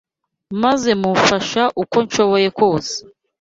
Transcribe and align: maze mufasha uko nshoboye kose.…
maze 0.63 0.89
mufasha 1.01 1.63
uko 1.81 1.95
nshoboye 2.05 2.47
kose.… 2.59 2.93